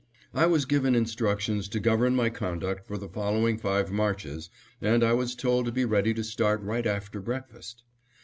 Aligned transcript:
I 0.33 0.47
was 0.47 0.65
given 0.65 0.95
instructions 0.95 1.67
to 1.67 1.79
govern 1.79 2.15
my 2.15 2.31
conduct 2.31 2.87
for 2.87 2.97
the 2.97 3.07
following 3.07 3.59
five 3.59 3.91
marches 3.91 4.49
and 4.81 5.03
I 5.03 5.13
was 5.13 5.35
told 5.35 5.67
to 5.67 5.71
be 5.71 5.85
ready 5.85 6.11
to 6.15 6.23
start 6.23 6.59
right 6.63 6.87
after 6.87 7.21
breakfast. 7.21 7.83